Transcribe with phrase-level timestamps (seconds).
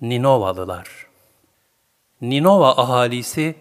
[0.00, 1.06] Ninovalılar
[2.20, 3.54] Ninova ahalisi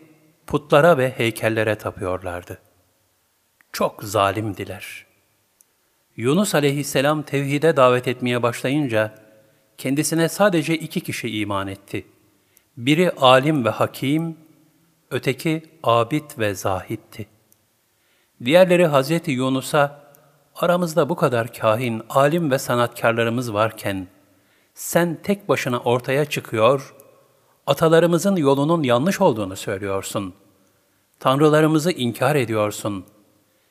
[0.47, 2.57] putlara ve heykellere tapıyorlardı.
[3.71, 5.05] Çok zalimdiler.
[6.15, 9.15] Yunus aleyhisselam tevhide davet etmeye başlayınca
[9.77, 12.05] kendisine sadece iki kişi iman etti.
[12.77, 14.37] Biri alim ve hakim,
[15.11, 17.27] öteki abid ve zahitti.
[18.45, 20.11] Diğerleri Hazreti Yunus'a
[20.55, 24.07] aramızda bu kadar kahin, alim ve sanatkarlarımız varken
[24.75, 26.95] sen tek başına ortaya çıkıyor,
[27.67, 30.33] atalarımızın yolunun yanlış olduğunu söylüyorsun.
[31.19, 33.05] Tanrılarımızı inkar ediyorsun.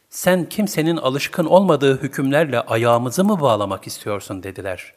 [0.08, 4.94] Sen kimsenin alışkın olmadığı hükümlerle ayağımızı mı bağlamak istiyorsun dediler.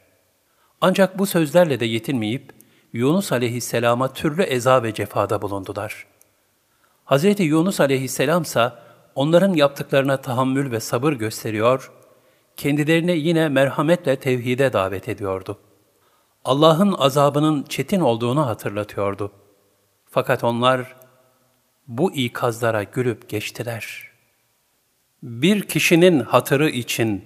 [0.80, 2.52] Ancak bu sözlerle de yetinmeyip
[2.92, 6.06] Yunus aleyhisselama türlü eza ve cefada bulundular.
[7.06, 7.40] Hz.
[7.40, 8.72] Yunus aleyhisselam ise
[9.14, 11.92] onların yaptıklarına tahammül ve sabır gösteriyor,
[12.56, 15.58] kendilerini yine merhametle tevhide davet ediyordu.
[16.48, 19.32] Allah'ın azabının çetin olduğunu hatırlatıyordu.
[20.10, 20.96] Fakat onlar
[21.88, 24.08] bu ikazlara gülüp geçtiler.
[25.22, 27.24] Bir kişinin hatırı için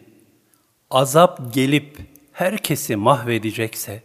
[0.91, 1.99] azap gelip
[2.33, 4.03] herkesi mahvedecekse,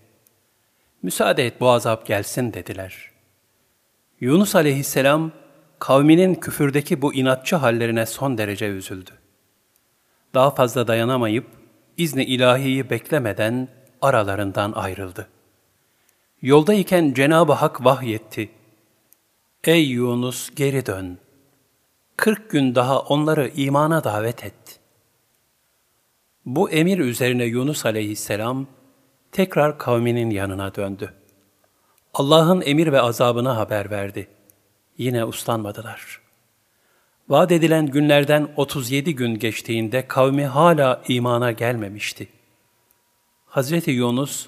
[1.01, 3.11] müsaade et bu azap gelsin dediler.
[4.19, 5.31] Yunus aleyhisselam,
[5.79, 9.11] kavminin küfürdeki bu inatçı hallerine son derece üzüldü.
[10.33, 11.47] Daha fazla dayanamayıp,
[11.97, 15.27] izni ilahiyi beklemeden aralarından ayrıldı.
[16.41, 18.49] Yoldayken Cenab-ı Hak vahyetti.
[19.63, 21.17] Ey Yunus geri dön.
[22.17, 24.79] Kırk gün daha onları imana davet et.
[26.45, 28.67] Bu emir üzerine Yunus aleyhisselam
[29.31, 31.13] tekrar kavminin yanına döndü.
[32.13, 34.27] Allah'ın emir ve azabını haber verdi.
[34.97, 36.21] Yine uslanmadılar.
[37.29, 42.27] Vaat edilen günlerden 37 gün geçtiğinde kavmi hala imana gelmemişti.
[43.58, 44.47] Hazreti Yunus,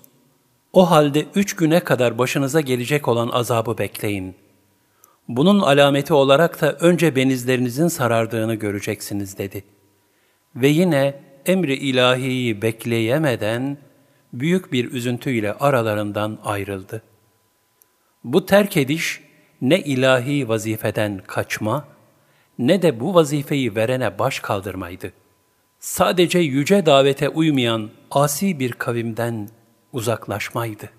[0.73, 4.35] o halde üç güne kadar başınıza gelecek olan azabı bekleyin.
[5.27, 9.63] Bunun alameti olarak da önce benizlerinizin sarardığını göreceksiniz dedi.
[10.55, 13.77] Ve yine emri ilahiyi bekleyemeden
[14.33, 17.01] büyük bir üzüntüyle aralarından ayrıldı.
[18.23, 19.21] Bu terk ediş
[19.61, 21.87] ne ilahi vazifeden kaçma
[22.59, 25.11] ne de bu vazifeyi verene baş kaldırmaydı.
[25.79, 29.49] Sadece yüce davete uymayan asi bir kavimden
[29.93, 30.89] uzaklaşmaydı.